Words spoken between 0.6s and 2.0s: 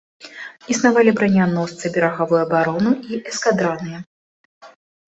Існавалі браняносцы